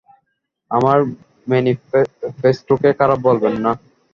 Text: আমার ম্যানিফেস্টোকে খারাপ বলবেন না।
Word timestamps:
আমার 0.71 0.97
ম্যানিফেস্টোকে 1.47 2.89
খারাপ 2.99 3.19
বলবেন 3.27 3.55
না। 3.63 3.71